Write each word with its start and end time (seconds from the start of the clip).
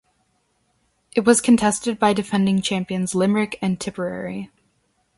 It 1.11 1.25
was 1.25 1.41
contested 1.41 1.99
by 1.99 2.13
defending 2.13 2.63
champions 2.63 3.13
Limerick 3.13 3.59
and 3.61 3.79
Tipperary. 3.79 4.49